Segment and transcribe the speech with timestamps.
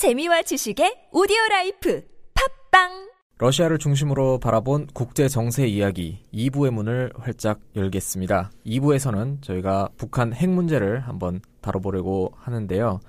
[0.00, 8.50] 재미와 지식의 오디오 life 팟빵 러시아를 중심으로 바라본 국제 정세 이야기 2부의 문을 활짝 열겠습니다.
[8.64, 13.00] 2부에서는 저희가 북한 핵 문제를 한번 다뤄보려고 하는데요.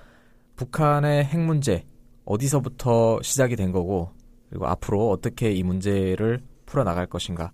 [0.57, 1.85] 북한의 핵 문제
[2.25, 4.11] 어디서부터 시작이 된 거고
[4.49, 7.53] 그리고 앞으로 어떻게 이 문제를 풀어나갈 것인가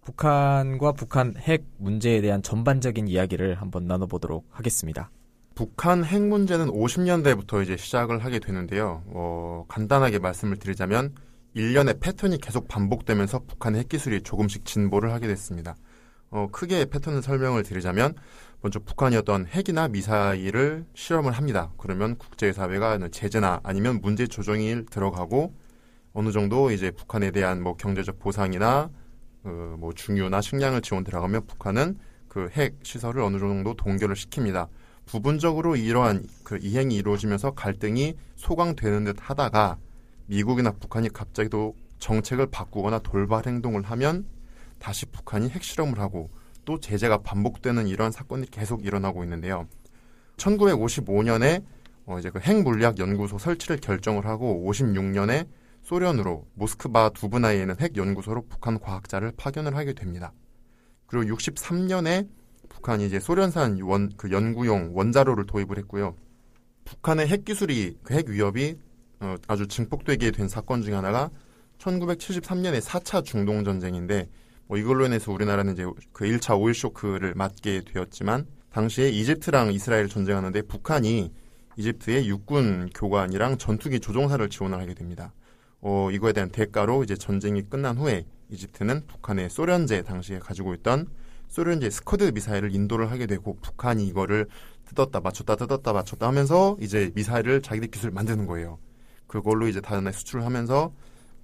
[0.00, 5.08] 북한과 북한 핵 문제에 대한 전반적인 이야기를 한번 나눠보도록 하겠습니다.
[5.54, 9.02] 북한 핵 문제는 50년대부터 이제 시작을 하게 되는데요.
[9.08, 11.14] 어, 간단하게 말씀을 드리자면
[11.54, 15.76] 일련의 패턴이 계속 반복되면서 북한의 핵 기술이 조금씩 진보를 하게 됐습니다.
[16.30, 18.14] 어, 크게 패턴을 설명을 드리자면
[18.62, 21.70] 먼저 북한이 어떤 핵이나 미사일을 실험을 합니다.
[21.76, 25.54] 그러면 국제사회가 제재나 아니면 문제 조정이 들어가고
[26.14, 28.90] 어느 정도 이제 북한에 대한 뭐 경제적 보상이나
[29.44, 31.98] 어, 뭐 중요나 식량을 지원 들어가면 북한은
[32.28, 34.68] 그 핵 시설을 어느 정도 동결을 시킵니다.
[35.12, 39.76] 부분적으로 이러한 그 이행이 이루어지면서 갈등이 소강되는 듯 하다가
[40.24, 44.24] 미국이나 북한이 갑자기 또 정책을 바꾸거나 돌발 행동을 하면
[44.78, 46.30] 다시 북한이 핵실험을 하고
[46.64, 49.68] 또 제재가 반복되는 이런 사건이 계속 일어나고 있는데요.
[50.38, 51.62] 1955년에
[52.06, 55.46] 어 이제 그 핵물리학 연구소 설치를 결정을 하고 56년에
[55.82, 60.32] 소련으로 모스크바 두브나이에 있는 핵 연구소로 북한 과학자를 파견을 하게 됩니다.
[61.06, 62.26] 그리고 63년에
[62.74, 66.16] 북한이 이제 소련산 원, 그 연구용 원자로를 도입을 했고요.
[66.84, 68.76] 북한의 핵 기술이 그 핵 위협이
[69.20, 71.30] 어, 아주 증폭되게 된 사건 중에 하나가
[71.78, 74.28] 1973년의 4차 중동 전쟁인데
[74.66, 80.62] 뭐 이걸로 인해서 우리나라는 이제 그 1차 오일 쇼크를 맞게 되었지만 당시에 이집트랑 이스라엘 전쟁하는데
[80.62, 81.32] 북한이
[81.76, 85.32] 이집트의 육군 교관이랑 전투기 조종사를 지원을 하게 됩니다.
[85.80, 91.06] 어, 이거에 대한 대가로 이제 전쟁이 끝난 후에 이집트는 북한의 소련제 당시에 가지고 있던
[91.52, 94.46] 소련제 스커드 미사일을 인도를 하게 되고 북한이 이거를
[94.86, 98.78] 뜯었다 맞췄다 뜯었다 맞췄다 하면서 이제 미사일을 자기들 기술을 만드는 거예요.
[99.26, 100.94] 그걸로 이제 다른 날 수출을 하면서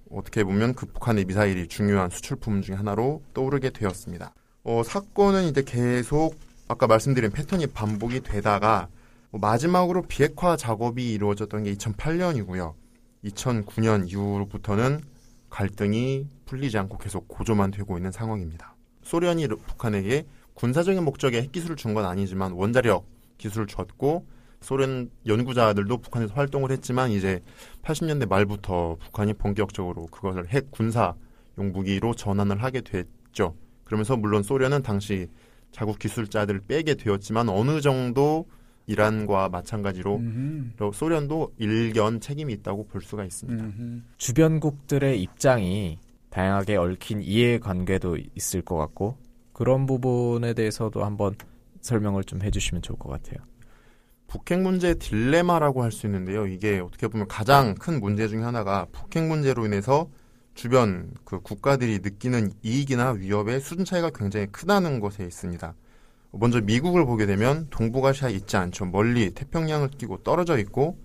[0.09, 4.33] 어떻게 보면 그 북한의 미사일이 중요한 수출품 중에 하나로 떠오르게 되었습니다.
[4.63, 6.35] 어, 사건은 이제 계속
[6.67, 8.87] 아까 말씀드린 패턴이 반복이 되다가
[9.29, 12.73] 뭐 마지막으로 비핵화 작업이 이루어졌던 게 2008년이고요.
[13.25, 15.01] 2009년 이후부터는
[15.51, 18.75] 갈등이 풀리지 않고 계속 고조만 되고 있는 상황입니다.
[19.09, 23.05] 소련이 북한에게 군사적인 목적의 핵기술을 준 건 아니지만 원자력
[23.39, 24.27] 기술을 줬고
[24.61, 27.39] 소련 연구자들도 북한에서 활동을 했지만 이제
[27.81, 31.15] 80년대 말부터 북한이 본격적으로 그것을 핵 군사
[31.57, 33.55] 용무기로 전환을 하게 됐죠.
[33.83, 35.27] 그러면서 물론 소련은 당시
[35.71, 38.45] 자국 기술자들을 빼게 되었지만 어느 정도
[38.85, 40.91] 이란과 마찬가지로 음흠.
[40.93, 43.63] 소련도 일견 책임이 있다고 볼 수가 있습니다.
[43.63, 44.01] 음흠.
[44.17, 45.97] 주변국들의 입장이
[46.39, 49.17] 다양하게 얽힌 이해관계도 있을 것 같고
[49.51, 51.35] 그런 부분에 대해서도 한번
[51.81, 53.45] 설명을 좀 해주시면 좋을 것 같아요.
[54.27, 56.47] 북핵 문제 딜레마라고 할 수 있는데요.
[56.47, 60.09] 이게 어떻게 보면 가장 큰 문제 중에 하나가 북핵 문제로 인해서
[60.53, 65.73] 주변 그 국가들이 느끼는 이익이나 위협의 수준 차이가 굉장히 크다는 것에 있습니다.
[66.31, 68.85] 먼저 미국을 보게 되면 동북아시아에 있지 않죠.
[68.85, 70.97] 멀리 태평양을 끼고 떨어져 있고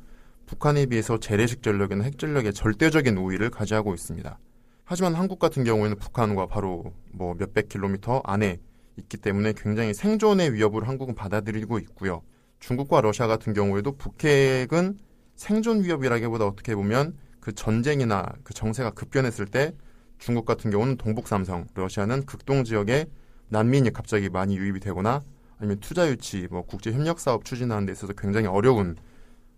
[0.47, 4.39] 북한에 비해서 재래식 전력이나 핵 전력의 절대적인 우위를 가지고 있습니다.
[4.85, 8.59] 하지만 한국 같은 경우에는 북한과 바로 뭐 몇백 킬로미터 안에
[8.99, 12.23] 있기 때문에 굉장히 생존의 위협을 한국은 받아들이고 있고요.
[12.61, 14.99] 중국과 러시아 같은 경우에도 북핵은
[15.37, 19.75] 생존 위협이라기보다 어떻게 보면 그 전쟁이나 그 정세가 급변했을 때
[20.19, 23.07] 중국 같은 경우는 동북 삼성, 러시아는 극동 지역에
[23.49, 25.23] 난민이 갑자기 많이 유입이 되거나
[25.59, 28.97] 아니면 투자 유치, 뭐 국제 협력 사업 추진하는 데 있어서 굉장히 어려운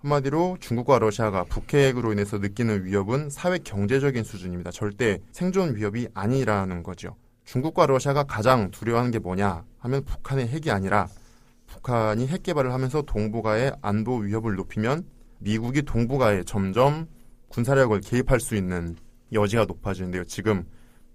[0.07, 4.71] 한마디로 중국과 러시아가 북핵으로 인해서 느끼는 위협은 사회 경제적인 수준입니다.
[4.71, 7.17] 절대 생존 위협이 아니라는 거죠.
[7.45, 11.09] 중국과 러시아가 가장 두려워하는 게 뭐냐 하면 북한의 핵이 아니라
[11.67, 15.05] 북한이 핵 개발을 하면서 동북아의 안보 위협을 높이면
[15.39, 17.09] 미국이 동북아에 점점
[17.49, 18.97] 군사력을 개입할 수 있는
[19.33, 20.25] 여지가 높아지는데요.
[20.25, 20.65] 지금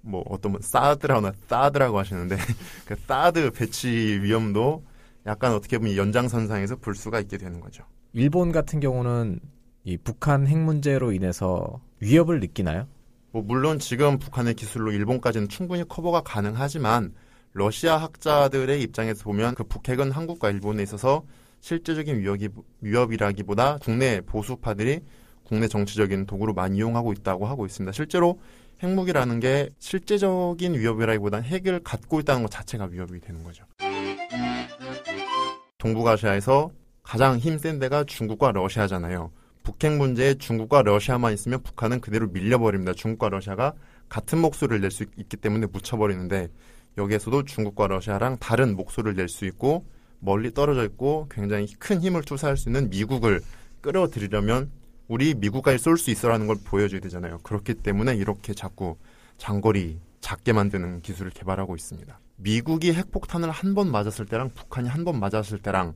[0.01, 2.35] 뭐 어떤 분 사드라거나 사드라고 하시는데
[2.85, 3.87] 그 사드 배치
[4.21, 4.85] 위험도
[5.27, 7.85] 약간 어떻게 보면 연장선상에서 볼 수가 있게 되는 거죠.
[8.13, 9.39] 일본 같은 경우는
[9.85, 12.87] 이 북한 핵 문제로 인해서 위협을 느끼나요?
[13.31, 17.13] 뭐 물론 지금 북한의 기술로 일본까지는 충분히 커버가 가능하지만
[17.53, 21.23] 러시아 학자들의 입장에서 보면 그 북핵은 한국과 일본에 있어서
[21.61, 22.49] 실제적인 위협이,
[22.81, 24.99] 위협이라기보다 국내 보수파들이
[25.43, 27.93] 국내 정치적인 도구로 많이 이용하고 있다고 하고 있습니다.
[27.93, 28.39] 실제로
[28.83, 33.63] 핵무기라는 게 실제적인 위협이라기보다는 핵을 갖고 있다는 것 자체가 위협이 되는 거죠.
[35.77, 36.71] 동북아시아에서
[37.03, 39.31] 가장 힘센 데가 중국과 러시아잖아요.
[39.63, 42.93] 북핵 문제에 중국과 러시아만 있으면 북한은 그대로 밀려버립니다.
[42.93, 43.73] 중국과 러시아가
[44.09, 46.49] 같은 목소리를 낼 수 있기 때문에 묻혀버리는데
[46.97, 49.85] 여기에서도 중국과 러시아랑 다른 목소리를 낼 수 있고
[50.19, 53.41] 멀리 떨어져 있고 굉장히 큰 힘을 투사할 수 있는 미국을
[53.81, 54.71] 끌어들이려면
[55.07, 57.39] 우리 미국까지 쏠 수 있어라는 걸 보여줘야 되잖아요.
[57.39, 58.97] 그렇기 때문에 이렇게 자꾸
[59.37, 62.19] 장거리 작게 만드는 기술을 개발하고 있습니다.
[62.37, 65.95] 미국이 핵폭탄을 한 번 맞았을 때랑 북한이 한 번 맞았을 때랑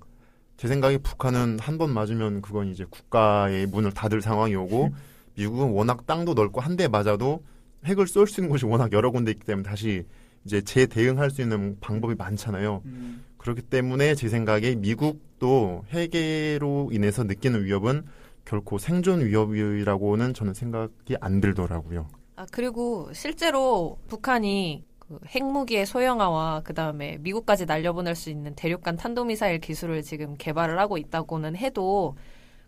[0.58, 4.90] 제 생각에 북한은 한 번 맞으면 그건 이제 국가의 문을 닫을 상황이 오고
[5.36, 7.44] 미국은 워낙 땅도 넓고 한 대 맞아도
[7.86, 10.06] 핵을 쏠 수 있는 곳이 워낙 여러 군데 있기 때문에 다시
[10.46, 12.82] 이제 재대응할 수 있는 방법이 많잖아요.
[12.86, 13.24] 음.
[13.38, 18.04] 그렇기 때문에 제 생각에 미국도 핵으로 인해서 느끼는 위협은
[18.46, 22.08] 결코 생존 위협이라고는 저는 생각이 안 들더라고요.
[22.38, 29.60] 아, 그리고 실제로 북한이 그 핵무기의 소형화와 그 다음에 미국까지 날려보낼 수 있는 대륙간 탄도미사일
[29.60, 32.16] 기술을 지금 개발을 하고 있다고는 해도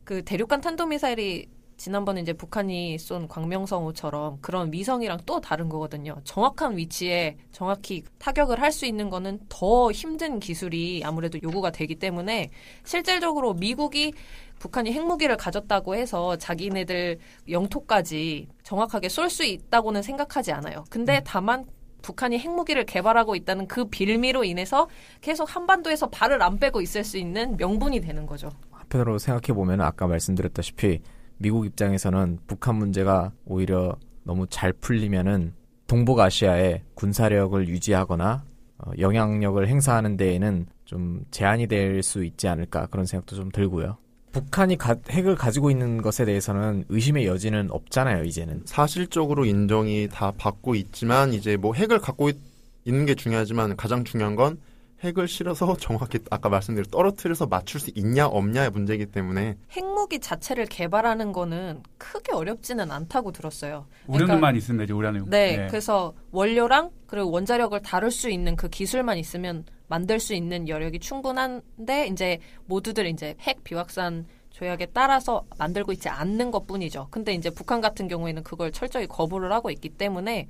[0.04, 1.48] 그 대륙간 탄도미사일이
[1.78, 6.16] 지난번에 이제 북한이 쏜 광명성호처럼 그런 위성이랑 또 다른 거거든요.
[6.24, 12.50] 정확한 위치에 정확히 타격을 할 수 있는 거는 더 힘든 기술이 아무래도 요구가 되기 때문에
[12.84, 14.14] 실질적으로 미국이
[14.60, 17.20] 북한이 핵무기를 가졌다고 해서 자기네들
[17.50, 20.84] 영토까지 정확하게 쏠 수 있다고는 생각하지 않아요.
[20.90, 21.66] 근데 다만
[22.02, 24.88] 북한이 핵무기를 개발하고 있다는 그 빌미로 인해서
[25.22, 28.50] 계속 한반도에서 발을 안 빼고 있을 수 있는 명분이 되는 거죠.
[28.72, 31.02] 한편으로 생각해 보면 아까 말씀드렸다시피
[31.38, 35.54] 미국 입장에서는 북한 문제가 오히려 너무 잘 풀리면은
[35.88, 38.44] 동북아시아의 군사력을 유지하거나
[38.80, 43.98] 어, 영향력을 행사하는 데에는 좀 제한이 될 수 있지 않을까 그런 생각도 좀 들고요.
[44.42, 48.62] 북한이 가- 핵을 가지고 있는 것에 대해서는 의심의 여지는 없잖아요, 이제는.
[48.66, 52.38] 사실적으로 인정이 다 받고 있지만 이제 뭐 핵을 갖고 있,
[52.86, 54.60] 는 게 중요하지만 가장 중요한 건
[55.04, 61.34] 핵을 실어서 정확히 아까 말씀드린 떨어뜨려서 맞출 수 있냐 없냐의 문제이기 때문에 핵무기 자체를 개발하는
[61.34, 63.88] 거는 크게 어렵지는 않다고 들었어요.
[64.08, 64.96] 우량만 있으면 되죠.
[64.98, 65.30] 우량은.
[65.30, 71.00] 네, 그래서 원료랑 그리고 원자력을 다룰 수 있는 그 기술만 있으면 만들 수 있는 여력이
[71.00, 77.08] 충분한데 이제 모두들 이제 핵 비확산 조약에 따라서 만들고 있지 않는 것뿐이죠.
[77.12, 80.48] 근데 이제 북한 같은 경우에는 그걸 철저히 거부를 하고 있기 때문에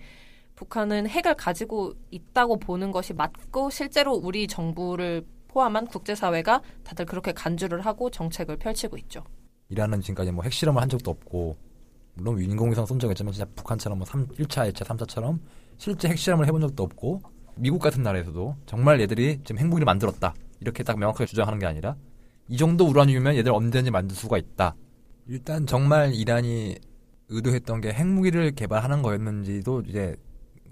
[0.55, 7.81] 북한은 핵을 가지고 있다고 보는 것이 맞고 실제로 우리 정부를 포함한 국제사회가 다들 그렇게 간주를
[7.81, 9.23] 하고 정책을 펼치고 있죠.
[9.69, 11.57] 이란은 지금까지 뭐 핵실험을 한 적도 없고
[12.15, 15.39] 물론 인공위성 쏜 적이 있지만 진짜 북한처럼 뭐 3, 1차, 2차, 3차처럼
[15.77, 17.21] 실제 핵실험을 해본 적도 없고
[17.59, 21.95] 미국 같은 나라에서도 정말 얘들이 지금 핵무기를 만들었다 이렇게 딱 명확하게 주장하는 게 아니라
[22.47, 24.75] 이 정도 우라늄이면 얘들 언제든지 만들 수가 있다.
[25.27, 26.77] 일단 정말 이란이
[27.29, 30.15] 의도했던 게 핵무기를 개발하는 거였는지도 이제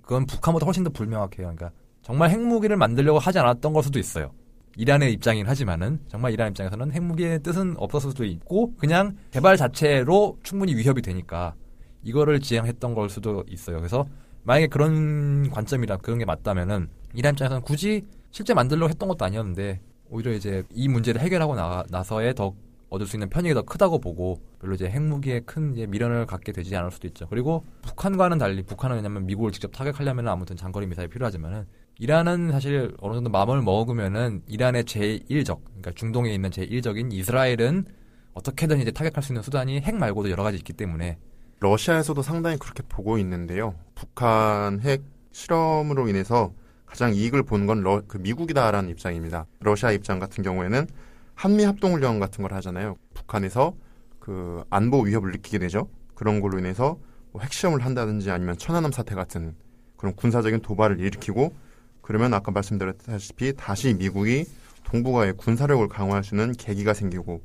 [0.02, 1.48] 그건 북한보다 훨씬 더 불명확해요.
[1.48, 1.72] 그러니까
[2.02, 4.31] 정말 핵무기를 만들려고 하지 않았던 걸 수도 있어요.
[4.78, 10.76] 이란의 입장이긴 하지만은 정말 이란 입장에서는 핵무기의 뜻은 없었을 수도 있고 그냥 개발 자체로 충분히
[10.76, 11.56] 위협이 되니까
[12.04, 13.78] 이거를 지향했던 걸 수도 있어요.
[13.78, 14.06] 그래서
[14.45, 20.31] 만약에 그런 관점이라 그런 게 맞다면은 이란 입장에서는 굳이 실제 만들려고 했던 것도 아니었는데 오히려
[20.31, 22.53] 이제 이 문제를 해결하고 나, 나서에 더
[22.89, 26.75] 얻을 수 있는 편익이 더 크다고 보고 별로 이제 핵무기에 큰 이제 미련을 갖게 되지
[26.75, 27.27] 않을 수도 있죠.
[27.27, 31.65] 그리고 북한과는 달리 북한은 왜냐면 미국을 직접 타격하려면 아무튼 장거리 미사일이 필요하지만은
[31.97, 37.86] 이란은 사실 어느 정도 마음을 먹으면은 이란의 제1적, 그러니까 중동에 있는 제1적인 이스라엘은
[38.33, 41.18] 어떻게든 이제 타격할 수 있는 수단이 핵 말고도 여러 가지 있기 때문에
[41.60, 43.75] 러시아에서도 상당히 그렇게 보고 있는데요.
[43.96, 46.54] 북한 핵 실험으로 인해서
[46.86, 49.48] 가장 이익을 보는 건 러, 그 미국이다라는 입장입니다.
[49.60, 50.88] 러시아 입장 같은 경우에는
[51.34, 52.96] 한미 합동훈련 같은 걸 하잖아요.
[53.13, 53.74] 북한에서
[54.19, 55.90] 그 안보 위협을 느끼게 되죠.
[56.13, 56.98] 그런 걸로 인해서
[57.31, 59.56] 뭐 핵시험을 한다든지 아니면 천안함 사태 같은
[59.97, 61.54] 그런 군사적인 도발을 일으키고
[62.02, 64.45] 그러면 아까 말씀드렸다시피 다시 미국이
[64.83, 67.42] 동북아의 군사력을 강화할 수 있는 계기가 생기고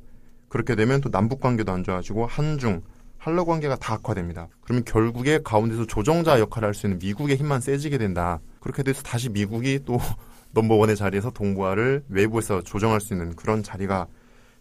[0.47, 2.83] 그렇게 되면 또 남북 관계도 안 좋아지고 한중
[3.21, 4.47] 한러 관계가 다 악화됩니다.
[4.61, 8.39] 그러면 결국에 가운데서 조정자 역할을 할 수 있는 미국의 힘만 세지게 된다.
[8.59, 9.99] 그렇게 돼서 다시 미국이 또
[10.53, 14.07] 넘버원의 자리에서 동북아를 외부에서 조정할 수 있는 그런 자리가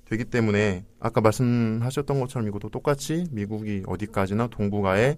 [0.04, 5.16] 되기 때문에 아까 말씀하셨던 것처럼 이것도 똑같이 미국이 어디까지나 동북아에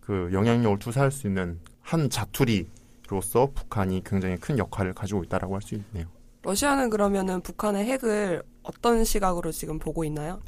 [0.00, 5.76] 그 영향력을 투사할 수 있는 한 자투리로서 북한이 굉장히 큰 역할을 가지고 있다라고 할 수
[5.76, 6.06] 있네요.
[6.42, 10.40] 러시아는 그러면은 북한의 핵을 어떤 시각으로 지금 보고 있나요?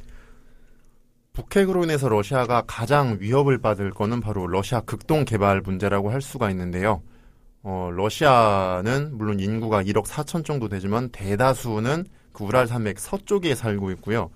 [1.33, 7.01] 북핵으로 인해서 러시아가 가장 위협을 받을 거는 바로 러시아 극동 개발 문제라고 할 수가 있는데요.
[7.63, 14.29] 어, 러시아는 물론 인구가 1억 4천 정도 되지만 대다수는 그 우랄 산맥 서쪽에 살고 있고요.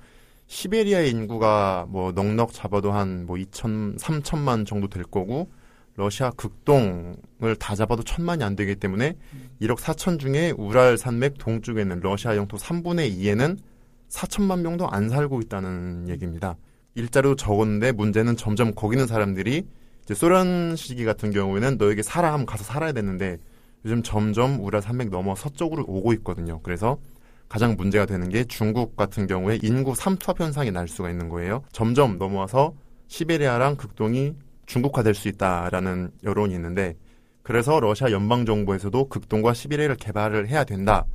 [0.48, 5.51] 시베리아의 인구가 뭐 넉넉 잡아도 한 뭐 2천, 3천만 정도 될 거고
[5.96, 9.16] 러시아 극동을 다 잡아도 천만이 안 되기 때문에
[9.62, 13.58] 1억 4천 중에 우랄 산맥 동쪽에 있는 러시아 영토 3분의 2에는
[14.10, 16.56] 4천만 명도 안 살고 있다는 얘기입니다.
[16.98, 19.63] 일자리도 적었는데 문제는 점점 거기 있는 사람들이
[20.04, 23.38] 이제 소련 시기 같은 경우에는 너에게 살아 하면 가서 살아야 되는데
[23.86, 26.60] 요즘 점점 우랄 산맥 넘어 서쪽으로 오고 있거든요.
[26.63, 26.98] 그래서
[27.48, 31.63] 가장 문제가 되는 게 중국 같은 경우에 인구 삼투압 현상이 날 수가 있는 거예요.
[31.72, 32.74] 점점 넘어와서
[33.08, 34.34] 시베리아랑 극동이
[34.66, 36.96] 중국화될 수 있다라는 여론이 있는데
[37.44, 41.06] 그래서 러시아 연방 정부에서도 극동과 시베리아를 개발을 해야 된다.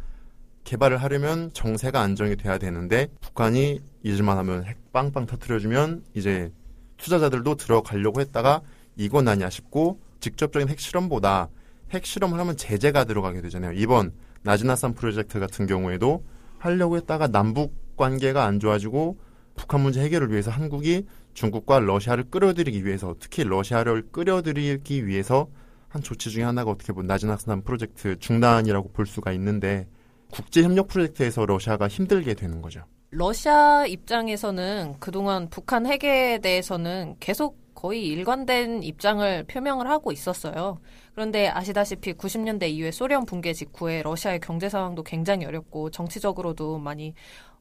[0.64, 6.52] 개발을 하려면 정세가 안정이 돼야 되는데 북한이 잊을만 하면 핵 빵빵 터트려주면 이제
[6.96, 8.62] 투자자들도 들어가려고 했다가
[8.96, 11.48] 이건 아니야 싶고 직접적인 핵실험보다
[11.90, 13.72] 핵실험을 하면 제재가 들어가게 되잖아요.
[13.72, 16.24] 이번 나지나산 프로젝트 같은 경우에도
[16.58, 19.18] 하려고 했다가 남북 관계가 안 좋아지고
[19.54, 25.48] 북한 문제 해결을 위해서 한국이 중국과 러시아를 끌어들이기 위해서 특히 러시아를 끌어들이기 위해서
[25.88, 29.86] 한 조치 중에 하나가 어떻게 보면 나지나산 프로젝트 중단이라고 볼 수가 있는데
[30.32, 32.82] 국제 협력 프로젝트에서 러시아가 힘들게 되는 거죠.
[33.10, 40.78] 러시아 입장에서는 그동안 북한 핵에 대해서는 계속 거의 일관된 입장을 표명을 하고 있었어요.
[41.14, 47.12] 그런데 아시다시피 90년대 이후에 소련 붕괴 직후에 러시아의 경제 상황도 굉장히 어렵고 정치적으로도 많이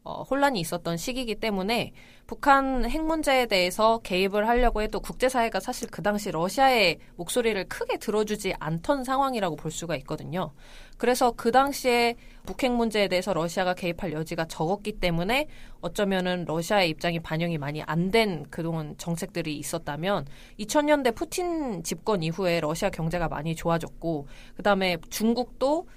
[0.03, 1.93] 어, 혼란이 있었던 시기이기 때문에
[2.25, 8.55] 북한 핵 문제에 대해서 개입을 하려고 해도 국제사회가 사실 그 당시 러시아의 목소리를 크게 들어주지
[8.59, 10.53] 않던 상황이라고 볼 수가 있거든요.
[10.97, 12.15] 그래서 그 당시에
[12.45, 15.47] 북핵 문제에 대해서 러시아가 개입할 여지가 적었기 때문에
[15.81, 20.25] 어쩌면은 러시아의 입장이 반영이 많이 안 된 그동안 정책들이 있었다면
[20.59, 24.27] 2000년대 푸틴 집권 이후에 러시아 경제가 많이 좋아졌고
[24.57, 25.87] 그다음에 중국도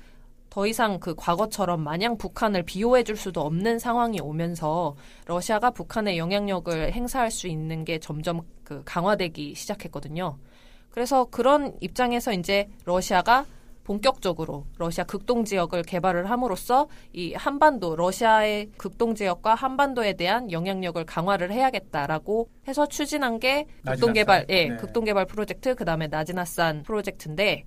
[0.55, 4.95] 더 이상 그 과거처럼 마냥 북한을 비호해 줄 수도 없는 상황이 오면서
[5.27, 10.39] 러시아가 북한의 영향력을 행사할 수 있는 게 점점 그 강화되기 시작했거든요.
[10.91, 13.47] 그래서 그런 입장에서 이제 러시아가
[13.83, 21.51] 본격적으로 러시아 극동 지역을 개발을 함으로써 이 한반도 러시아의 극동 지역과 한반도에 대한 영향력을 강화를
[21.51, 24.77] 해야겠다라고 해서 추진한 게 극동 개발 예, 네.
[24.77, 27.65] 극동 개발 프로젝트 그다음에 나지나산 프로젝트인데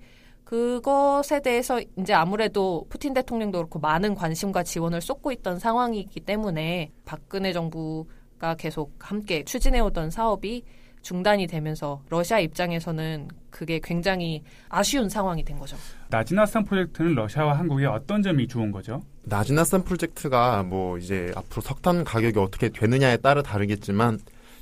[0.48, 7.52] 그것에 대해서 이제 아무래도 푸틴 대통령도 그렇고 많은 관심과 지원을 쏟고 있던 상황이기 때문에 박근혜
[7.52, 10.64] 정부가 계속 함께 추진해오던 사업이
[11.02, 15.76] 중단이 되면서 러시아 입장에서는 그게 굉장히 아쉬운 상황이 된 거죠.
[16.08, 19.02] 나지나산 프로젝트는 러시아와 한국에 어떤 점이 좋은 거죠?
[19.24, 24.18] 나지나산 프로젝트가 뭐 이제 앞으로 석탄 가격이 어떻게 되느냐에 따라 다르겠지만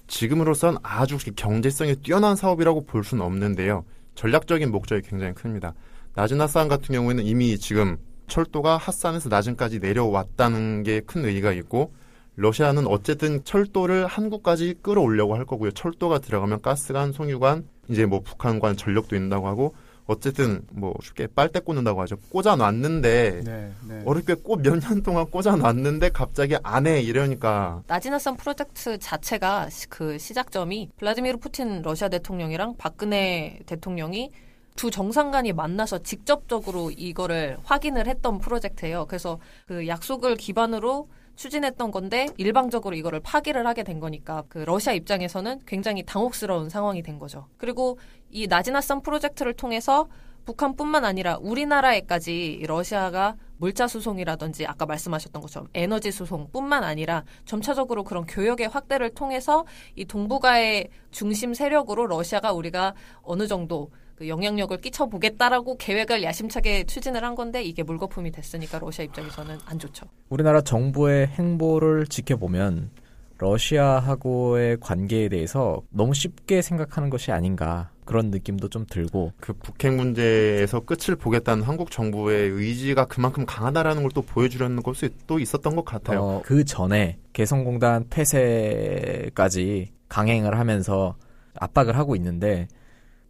[0.09, 3.85] 지금으로선 아주 경제성이 뛰어난 사업이라고 볼 수는 없는데요.
[4.17, 5.75] 전략적인 목적이 굉장히 큽니다.
[6.15, 11.93] 나지나산 같은 경우에는 이미 지금 철도가 핫산에서 나진까지 내려왔다는 게 큰 의의가 있고
[12.35, 15.71] 러시아는 어쨌든 철도를 한국까지 끌어올려고 할 거고요.
[15.71, 19.75] 철도가 들어가면 가스관, 송유관, 이제 뭐 북한관 전력도 있다고 하고
[20.07, 22.17] 어쨌든 뭐 쉽게 빨대 꽂는다고 하죠.
[22.31, 24.03] 꽂아 놨는데 네, 네.
[24.05, 29.89] 어렵게 꽂 몇 년 동안 꽂아 놨는데 갑자기 안 해 이러니까 나지나산 프로젝트 자체가 시-
[29.89, 34.31] 그 시작점이 블라디미르 푸틴 러시아 대통령이랑 박근혜 대통령이
[34.77, 39.07] 두 정상 간이 만나서 직접적으로 이거를 확인을 했던 프로젝트예요.
[39.07, 45.61] 그래서 그 약속을 기반으로 추진했던 건데 일방적으로 이거를 파기를 하게 된 거니까 그 러시아 입장에서는
[45.67, 47.47] 굉장히 당혹스러운 상황이 된 거죠.
[47.59, 47.99] 그리고
[48.31, 50.09] 이 나지나산 프로젝트를 통해서
[50.47, 58.69] 북한뿐만 아니라 우리나라에까지 러시아가 물자 수송이라든지 아까 말씀하셨던 것처럼 에너지 수송뿐만 아니라 점차적으로 그런 교역의
[58.69, 59.67] 확대를 통해서
[59.97, 67.35] 이 동북아의 중심 세력으로 러시아가 우리가 어느 정도 그 영향력을 끼쳐보겠다라고 계획을 야심차게 추진을 한
[67.35, 70.07] 건데 이게 물거품이 됐으니까 러시아 입장에서는 안 좋죠.
[70.31, 72.91] 우리나라 정부의 행보를 지켜보면
[73.39, 80.81] 러시아하고의 관계에 대해서 너무 쉽게 생각하는 것이 아닌가 그런 느낌도 좀 들고 그 북핵 문제에서
[80.81, 86.23] 끝을 보겠다는 한국 정부의 의지가 그만큼 강하다라는 걸 또 보여주려는 것이 또 있었던 것 같아요.
[86.23, 91.17] 어, 그 전에 개성공단 폐쇄까지 강행을 하면서
[91.57, 92.69] 압박을 하고 있는데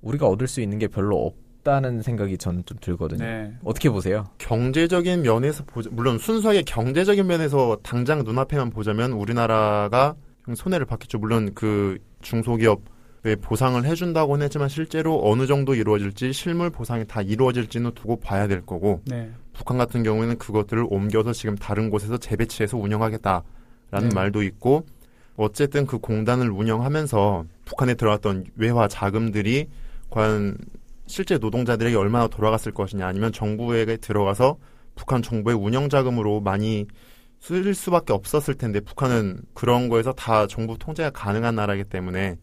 [0.07, 3.25] 우리가 얻을 수 있는 게 별로 없다는 생각이 저는 좀 들거든요.
[3.25, 3.53] 네.
[3.65, 4.25] 어떻게 보세요?
[4.39, 10.15] 경제적인 면에서 보자, 물론 순수하게 경제적인 면에서 당장 눈앞에만 보자면 우리나라가
[10.55, 11.19] 손해를 받겠죠.
[11.19, 18.21] 물론 그 중소기업에 보상을 해준다고는 했지만 실제로 어느 정도 이루어질지 실물 보상이 다 이루어질지는 두고
[18.21, 19.31] 봐야 될 거고 네.
[19.53, 24.15] 북한 같은 경우에는 그것들을 옮겨서 지금 다른 곳에서 재배치해서 운영하겠다라는 네.
[24.15, 24.87] 말도 있고
[25.37, 29.69] 어쨌든 그 공단을 운영하면서 북한에 들어왔던 외화 자금들이
[30.11, 30.57] 과연
[31.07, 34.59] 실제 노동자들에게 얼마나 돌아갔을 것이냐 아니면 정부에게 들어가서
[34.95, 36.87] 북한 정부의 운영 자금으로 많이
[37.39, 42.39] 쓸 수밖에 없었을 텐데 북한은 그런 거에서 다 정부 통제가 가능한 나라이기 때문에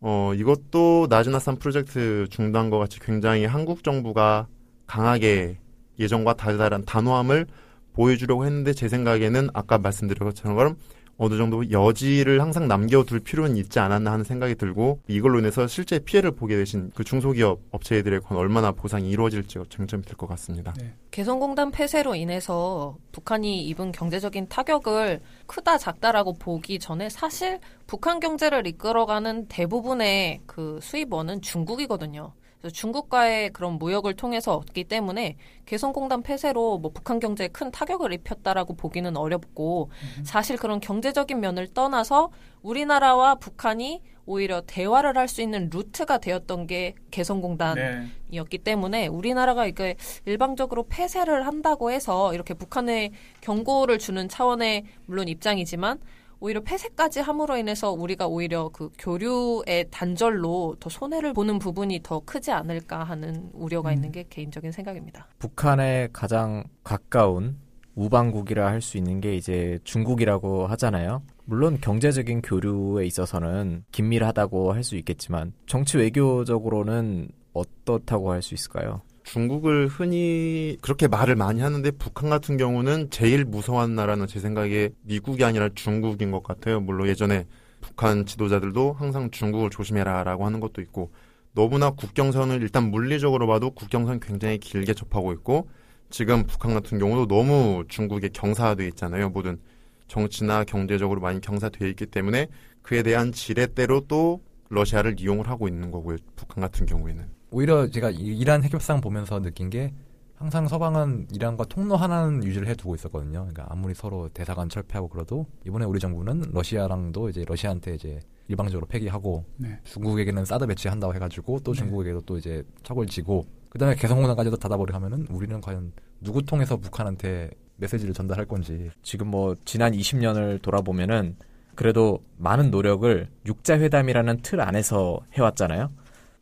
[0.00, 4.46] 어 이것도 나지나산 프로젝트 중단과 같이 굉장히 한국 정부가
[4.86, 5.58] 강하게
[5.98, 7.46] 예전과 다르다는 단호함을
[7.92, 10.76] 보여주려고 했는데 제 생각에는 아까 말씀드린 것처럼
[11.22, 16.30] 어느 정도 여지를 항상 남겨둘 필요는 있지 않았나 하는 생각이 들고 이걸로 인해서 실제 피해를
[16.30, 20.72] 보게 되신 그 중소기업 업체들에 관 얼마나 보상이 이루어질지가 쟁점이 될 것 같습니다.
[20.78, 20.94] 네.
[21.10, 29.48] 개성공단 폐쇄로 인해서 북한이 입은 경제적인 타격을 크다 작다라고 보기 전에 사실 북한 경제를 이끌어가는
[29.48, 32.32] 대부분의 그 수입원은 중국이거든요.
[32.60, 35.36] 그래서 중국과의 그런 무역을 통해서 얻기 때문에
[35.66, 39.90] 개성공단 폐쇄로 뭐 북한 경제에 큰 타격을 입혔다라고 보기는 어렵고
[40.24, 42.30] 사실 그런 경제적인 면을 떠나서
[42.62, 48.06] 우리나라와 북한이 오히려 대화를 할 수 있는 루트가 되었던 게 개성공단 네.
[48.30, 56.00] 이었기 때문에 우리나라가 이게 일방적으로 폐쇄를 한다고 해서 이렇게 북한에 경고를 주는 차원의 물론 입장이지만
[56.40, 62.50] 오히려 폐쇄까지 함으로 인해서 우리가 오히려 그 교류의 단절로 더 손해를 보는 부분이 더 크지
[62.50, 65.28] 않을까 하는 우려가 있는 게 개인적인 생각입니다.
[65.38, 67.58] 북한에 가장 가까운
[67.94, 71.22] 우방국이라 할 수 있는 게 이제 중국이라고 하잖아요.
[71.44, 79.02] 물론 경제적인 교류에 있어서는 긴밀하다고 할 수 있겠지만 정치 외교적으로는 어떻다고 할 수 있을까요?
[79.30, 85.44] 중국을 흔히 그렇게 말을 많이 하는데 북한 같은 경우는 제일 무서워하는 나라는 제 생각에 미국이
[85.44, 86.80] 아니라 중국인 것 같아요.
[86.80, 87.46] 물론 예전에
[87.80, 91.12] 북한 지도자들도 항상 중국을 조심해라라고 하는 것도 있고
[91.52, 95.68] 너무나 국경선을 일단 물리적으로 봐도 국경선 굉장히 길게 접하고 있고
[96.10, 99.28] 지금 북한 같은 경우도 너무 중국에 경사돼 있잖아요.
[99.28, 99.60] 모든
[100.08, 102.48] 정치나 경제적으로 많이 경사돼 있기 때문에
[102.82, 106.16] 그에 대한 지렛대로 또 러시아를 이용을 하고 있는 거고요.
[106.34, 107.39] 북한 같은 경우에는.
[107.50, 109.92] 오히려 제가 이- 이란 핵협상 보면서 느낀 게
[110.36, 113.40] 항상 서방은 이란과 통로 하나는 유지를 해두고 있었거든요.
[113.40, 119.44] 그러니까 아무리 서로 대사관 철폐하고 그래도 이번에 우리 정부는 러시아랑도 이제 러시아한테 이제 일방적으로 폐기하고
[119.58, 119.78] 네.
[119.84, 121.78] 중국에게는 사드 배치한다고 해가지고 또 네.
[121.78, 125.92] 중국에게도 또 이제 척을 지고 그다음에 개성공단까지도 닫아버리고 하면은 우리는 과연
[126.22, 131.36] 누구 통해서 북한한테 메시지를 전달할 건지 지금 뭐 지난 20년을 돌아보면은
[131.74, 135.88] 그래도 많은 노력을 육자회담이라는 틀 안에서 해왔잖아요.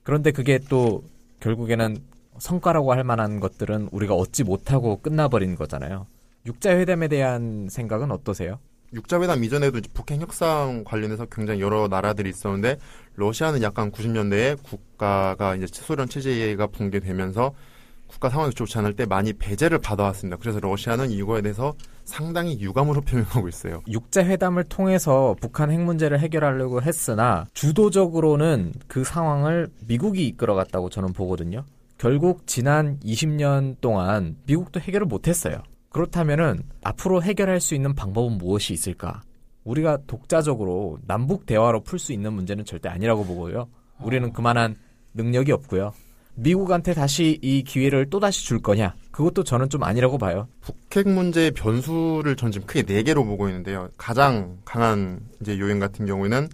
[0.08, 1.04] 그런데 그게 또
[1.40, 1.98] 결국에는
[2.38, 6.06] 성과라고 할 만한 것들은 우리가 얻지 못하고 끝나버린 거잖아요.
[6.46, 8.58] 육자회담에 대한 생각은 어떠세요?
[8.94, 12.78] 육자회담 이전에도 북핵 협상 관련해서 굉장히 여러 나라들이 있었는데
[13.16, 17.52] 러시아는 약간 90년대에 국가가 이제 소련 체제가 붕괴되면서
[18.08, 20.38] 국가 상황이 좋지 않을 때 많이 배제를 받아왔습니다.
[20.38, 23.82] 그래서 러시아는 이거에 대해서 상당히 유감으로 표명하고 있어요.
[23.86, 31.64] 육자회담을 통해서 북한 핵 문제를 해결하려고 했으나 주도적으로는 그 상황을 미국이 이끌어갔다고 저는 보거든요.
[31.98, 35.62] 결국 지난 20년 동안 미국도 해결을 못했어요.
[35.90, 39.22] 그렇다면은 앞으로 해결할 수 있는 방법은 무엇이 있을까?
[39.64, 43.68] 우리가 독자적으로 남북 대화로 풀 수 있는 문제는 절대 아니라고 보고요.
[44.00, 44.76] 우리는 그만한
[45.14, 45.92] 능력이 없고요.
[46.38, 48.94] 미국한테 다시 이 기회를 또 다시 줄 거냐?
[49.10, 50.46] 그것도 저는 좀 아니라고 봐요.
[50.60, 53.88] 북핵 문제의 변수를 전 지금 크게 네 개로 보고 있는데요.
[53.96, 56.48] 가장 강한 이제 요인 같은 경우에는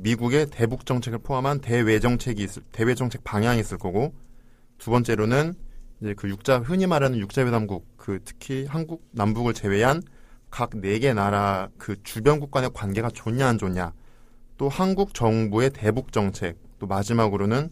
[0.00, 4.12] 미국의 대북 정책을 포함한 대외 정책이 있을 대외 정책 방향이 있을 거고
[4.78, 5.54] 두 번째로는
[6.00, 10.02] 이제 그 육자 흔히 말하는 육자회담국 그 특히 한국 남북을 제외한
[10.50, 13.92] 각 네 개 나라 그 주변국 간의 관계가 좋냐 안 좋냐
[14.56, 17.70] 또 한국 정부의 대북 정책 또 마지막으로는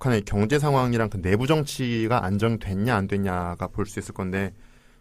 [0.00, 4.52] 북한의 경제 상황이랑 그 내부 정치가 안정됐냐 안 됐냐가 볼 수 있을 건데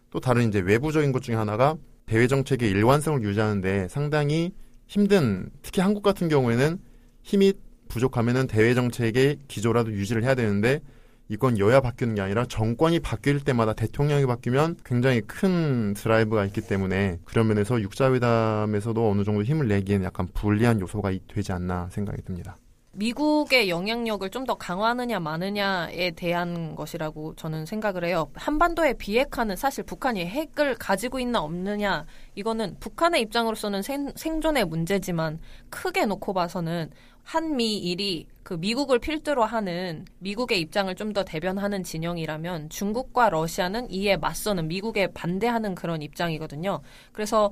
[0.09, 4.51] 또 다른 이제 외부적인 것 중에 하나가 대외 정책의 일관성을 유지하는데 상당히
[4.87, 6.79] 힘든 특히 한국 같은 경우에는
[7.23, 7.53] 힘이
[7.87, 10.81] 부족하면은 대외 정책의 기조라도 유지를 해야 되는데
[11.29, 17.19] 이건 여야 바뀌는 게 아니라 정권이 바뀔 때마다 대통령이 바뀌면 굉장히 큰 드라이브가 있기 때문에
[17.23, 22.57] 그런 면에서 육자회담에서도 어느 정도 힘을 내기에는 약간 불리한 요소가 이- 되지 않나 생각이 듭니다.
[22.91, 28.31] 미국의 영향력을 좀 더 강화하느냐 마느냐에 대한 것이라고 저는 생각을 해요.
[28.33, 36.05] 한반도에 비핵화는 사실 북한이 핵을 가지고 있나 없느냐 이거는 북한의 입장으로서는 생, 생존의 문제지만 크게
[36.05, 36.89] 놓고 봐서는
[37.23, 44.67] 한미일이 그 미국을 필두로 하는 미국의 입장을 좀 더 대변하는 진영이라면 중국과 러시아는 이에 맞서는
[44.67, 46.81] 미국에 반대하는 그런 입장이거든요.
[47.11, 47.51] 그래서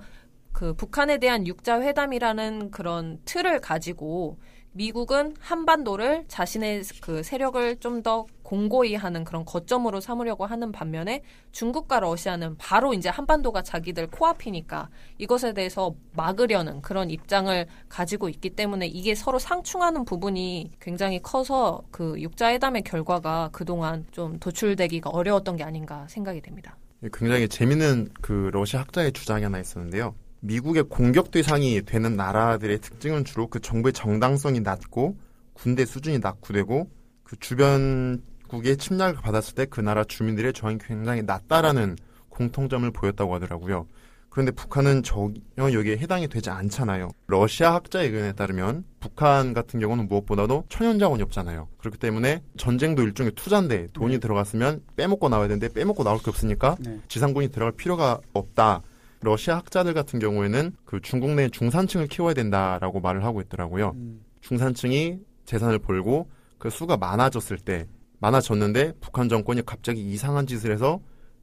[0.52, 4.40] 그 북한에 대한 육자 회담이라는 그런 틀을 가지고
[4.78, 12.00] 미국은 한반도를 자신의 그 세력을 좀 더 공고히 하는 그런 거점으로 삼으려고 하는 반면에 중국과
[12.00, 19.16] 러시아는 바로 이제 한반도가 자기들 코앞이니까 이것에 대해서 막으려는 그런 입장을 가지고 있기 때문에 이게
[19.16, 26.40] 서로 상충하는 부분이 굉장히 커서 그 육자회담의 결과가 그동안 좀 도출되기가 어려웠던 게 아닌가 생각이
[26.40, 26.78] 됩니다.
[27.12, 30.14] 굉장히 재밌는 그 러시아 학자의 주장이 하나 있었는데요.
[30.40, 35.18] 미국의 공격 대상이 되는 나라들의 특징은 주로 그 정부의 정당성이 낮고
[35.54, 36.90] 군대 수준이 낙후되고
[37.24, 41.98] 그 주변국의 침략을 받았을 때 그 나라 주민들의 저항이 굉장히 낮다라는
[42.30, 43.88] 공통점을 보였다고 하더라고요.
[44.30, 47.10] 그런데 북한은 전혀 여기에 해당이 되지 않잖아요.
[47.26, 51.68] 러시아 학자의 의견에 따르면 북한 같은 경우는 무엇보다도 천연 자원이 없잖아요.
[51.80, 54.20] 그렇기 때문에 전쟁도 일종의 투자인데 돈이 네.
[54.20, 57.02] 들어갔으면 빼먹고 나와야 되는데 빼먹고 나올 게 없으니까 네.
[57.08, 58.84] 지상군이 들어갈 필요가 없다.
[59.22, 63.92] 러시아 학자들 같은 경우에는 그 중국 내 중산층을 키워야 된다라고 말을 하고 있더라고요.
[63.96, 67.88] 음, 중산층이 재산을 벌고 그 수가 많아졌을 때
[68.20, 71.00] 많아졌는데 북한 정권이 갑자기 이상한 짓을 해서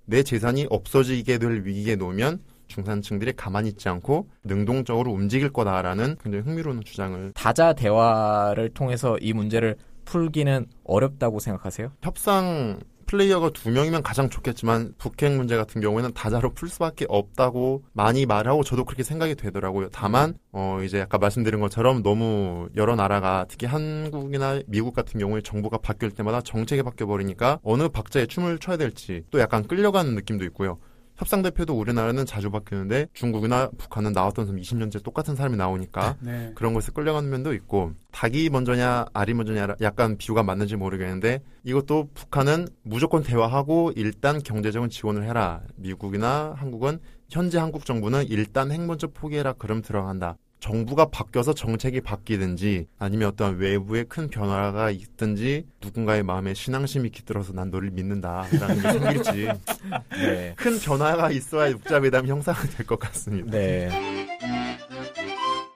[0.07, 6.83] 내 재산이 없어지게 될 위기에 놓으면 중산층들이 가만히 있지 않고 능동적으로 움직일 거다라는 굉장히 흥미로운
[6.83, 11.93] 주장을 다자 대화를 통해서 이 문제를 풀기는 어렵다고 생각하세요?
[12.03, 18.27] 협상 플레이어가 두 명이면 가장 좋겠지만 북핵 문제 같은 경우에는 다자로 풀 수밖에 없다고 많이
[18.27, 19.89] 말하고 저도 그렇게 생각이 되더라고요.
[19.91, 25.79] 다만 어 이제 아까 말씀드린 것처럼 너무 여러 나라가 특히 한국이나 미국 같은 경우에 정부가
[25.79, 30.79] 바뀔 때마다 정책이 바뀌어 버리니까 어느 박자에 춤을 춰야 될지 또 약간 끌려가는 느낌도 있고요.
[31.17, 36.53] 협상 대표도 우리나라는 자주 바뀌는데 중국이나 북한은 나왔던 사람 20년째 똑같은 사람이 나오니까 네.
[36.55, 42.69] 그런 것에 끌려가는 면도 있고 닭이 먼저냐 알이 먼저냐 약간 비유가 맞는지 모르겠는데 이것도 북한은
[42.83, 45.63] 무조건 대화하고 일단 경제적인 지원을 해라.
[45.77, 46.99] 미국이나 한국은
[47.31, 49.55] 현재 한국 정부는 일단 핵 먼저 포기해라.
[49.55, 57.11] 그럼 들어간다 정부가 바뀌어서 정책이 바뀌든지 아니면 어떤 외부의 큰 변화가 있든지 누군가의 마음에 신앙심이
[57.11, 59.49] 깃들어서 난 너를 믿는다라는 게 생길지
[60.25, 60.55] 네.
[60.57, 63.51] 큰 변화가 있어야 육자회담이 형성이 될 것 같습니다.
[63.51, 63.91] 네.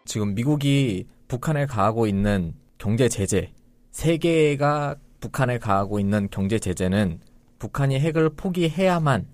[0.07, 3.53] 지금 미국이 북한에 가하고 있는 경제 제재,
[3.91, 7.21] 세계가 북한에 가하고 있는 경제 제재는
[7.59, 9.27] 북한이 핵을 포기해야만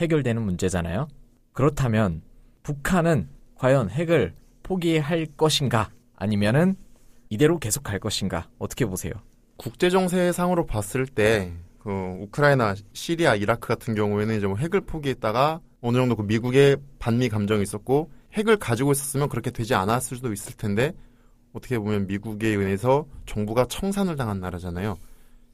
[0.00, 1.08] 해결되는 문제잖아요.
[1.52, 2.22] 그렇다면
[2.62, 4.40] 북한은 과연 핵을
[4.72, 6.76] 포기할 것인가 아니면은
[7.28, 9.12] 이대로 계속 갈 것인가 어떻게 보세요?
[9.56, 15.60] 국제 정세 상으로 봤을 때, 그, 우크라이나, 시리아, 이라크 같은 경우에는 이제 뭐 핵을 포기했다가
[15.82, 20.56] 어느 정도 그 미국의 반미 감정이 있었고, 핵을 가지고 있었으면 그렇게 되지 않았을 수도 있을
[20.56, 20.94] 텐데,
[21.52, 24.96] 어떻게 보면 미국에 의해서 정부가 청산을 당한 나라잖아요.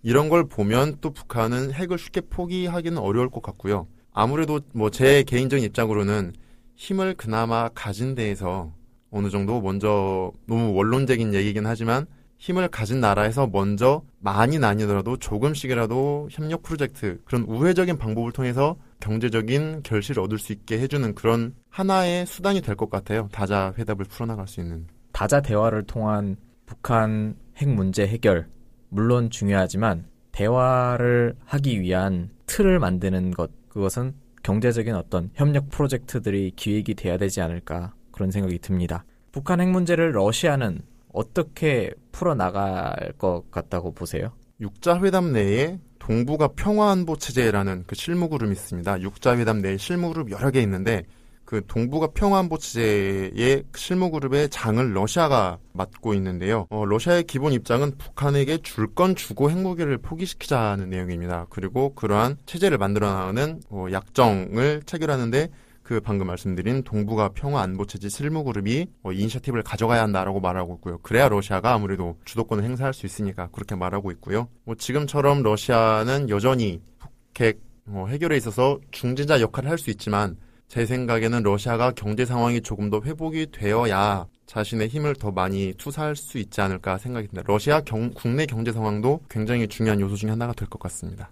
[0.02, 3.88] 이런 걸 보면 또 북한은 핵을 쉽게 포기하기는 어려울 것 같고요.
[4.12, 6.34] 아무래도 뭐 제 개인적인 입장으로는
[6.76, 8.72] 힘을 그나마 가진 데에서
[9.10, 12.06] 어느 정도 먼저 너무 원론적인 얘기긴 하지만
[12.38, 20.22] 힘을 가진 나라에서 먼저 많이 아니더라도 조금씩이라도 협력 프로젝트 그런 우회적인 방법을 통해서 경제적인 결실을
[20.22, 23.28] 얻을 수 있게 해주는 그런 하나의 수단이 될 것 같아요.
[23.32, 24.86] 다자 회답을 풀어나갈 수 있는.
[25.12, 28.46] 다자 대화를 통한 북한 핵 문제 해결
[28.88, 37.16] 물론 중요하지만 대화를 하기 위한 틀을 만드는 것 그것은 경제적인 어떤 협력 프로젝트들이 기획이 돼야
[37.18, 39.04] 되지 않을까 그런 생각이 듭니다.
[39.30, 40.80] 북한 핵 문제를 러시아는
[41.12, 44.32] 어떻게 풀어 나갈 것 같다고 보세요?
[44.60, 49.02] 육자회담 내에 동북아 평화안보 체제라는 그 실무 그룹이 있습니다.
[49.02, 51.04] 육자회담 내에 실무 그룹 여러 개 있는데
[51.44, 56.66] 그 동북아 평화안보 체제의 실무 그룹의 장을 러시아가 맡고 있는데요.
[56.70, 61.46] 어, 러시아의 기본 입장은 북한에게 줄 건 주고 핵무기를 포기시키자는 내용입니다.
[61.50, 65.50] 그리고 그러한 체제를 만들어 나가는 어, 약정을 체결하는데
[65.88, 70.98] 그 방금 말씀드린 동북아 평화 안보 체제 실무 그룹이 어, 이니셔티브를 가져가야 한다라고 말하고 있고요.
[70.98, 74.48] 그래야 러시아가 아무래도 주도권을 행사할 수 있으니까 그렇게 말하고 있고요.
[74.64, 76.82] 뭐 지금처럼 러시아는 여전히
[77.32, 82.90] 북핵 어, 해결에 있어서 중재자 역할을 할 수 있지만 제 생각에는 러시아가 경제 상황이 조금
[82.90, 87.50] 더 회복이 되어야 자신의 힘을 더 많이 투사할 수 있지 않을까 생각이 듭니다.
[87.50, 91.30] 러시아 경- 국내 경제 상황도 굉장히 중요한 요소 중에 하나가 될 것 같습니다.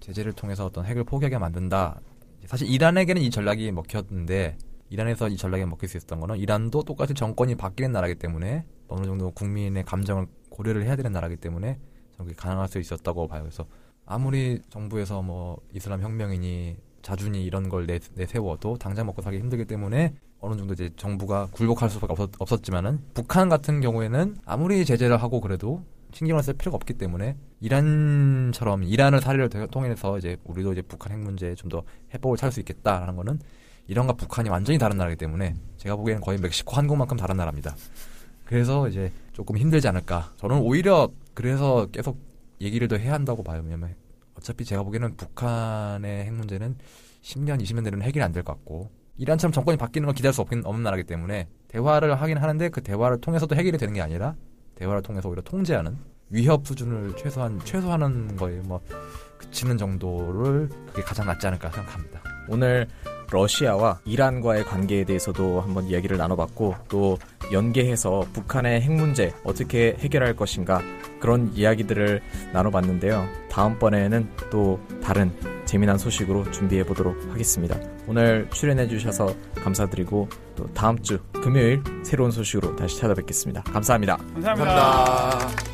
[0.00, 2.00] 제재를 통해서 어떤 핵을 포기하게 만든다.
[2.46, 4.56] 사실 이란에게는 이 전략이 먹혔는데
[4.90, 9.30] 이란에서 이 전략이 먹힐 수 있었던 거는 이란도 똑같이 정권이 바뀌는 나라이기 때문에 어느 정도
[9.30, 11.78] 국민의 감정을 고려를 해야 되는 나라이기 때문에
[12.18, 13.42] 그게 가능할 수 있었다고 봐요.
[13.42, 13.66] 그래서
[14.04, 20.14] 아무리 정부에서 뭐 이슬람 혁명이니 자주니 이런 걸 내, 내세워도 당장 먹고 살기 힘들기 때문에
[20.40, 25.84] 어느 정도 이제 정부가 굴복할 수밖에 없었, 없었지만은 북한 같은 경우에는 아무리 제재를 하고 그래도
[26.12, 31.18] 신경을 쓸 필요가 없기 때문에 이란처럼 이란을 사례를 대- 통해서 이제 우리도 이제 북한 핵
[31.20, 31.82] 문제에 좀 더
[32.14, 33.38] 해법을 찾을 수 있겠다라는 거는
[33.86, 37.74] 이란과 북한이 완전히 다른 나라이기 때문에 제가 보기에는 거의 멕시코 한국만큼 다른 나라입니다.
[38.44, 40.32] 그래서 이제 조금 힘들지 않을까.
[40.36, 42.18] 저는 오히려 그래서 계속
[42.60, 43.62] 얘기를 더 해야 한다고 봐요.
[43.64, 43.94] 왜냐면
[44.36, 46.76] 어차피 제가 보기에는 북한의 핵 문제는
[47.22, 50.62] 10년, 20년 내로는 해결이 안 될 것 같고 이란처럼 정권이 바뀌는 걸 기대할 수 없긴,
[50.64, 54.34] 없는 나라이기 때문에 대화를 하긴 하는데 그 대화를 통해서도 해결이 되는 게 아니라
[54.74, 55.96] 대화를 통해서 오히려 통제하는
[56.30, 58.80] 위협 수준을 최소한 최소화하는 거에 뭐
[59.38, 62.22] 그치는 정도를 그게 가장 낫지 않을까 생각합니다.
[62.48, 62.88] 오늘
[63.30, 67.18] 러시아와 이란과의 관계에 대해서도 한번 이야기를 나눠봤고 또
[67.50, 70.80] 연계해서 북한의 핵 문제 어떻게 해결할 것인가
[71.20, 72.20] 그런 이야기들을
[72.52, 73.26] 나눠봤는데요.
[73.50, 75.32] 다음번에는 또 다른
[75.64, 77.78] 재미난 소식으로 준비해 보도록 하겠습니다.
[78.06, 83.62] 오늘 출연해 주셔서 감사드리고 또 다음 주 금요일 새로운 소식으로 다시 찾아뵙겠습니다.
[83.62, 84.16] 감사합니다.
[84.16, 84.74] 감사합니다.
[84.74, 85.71] 감사합니다.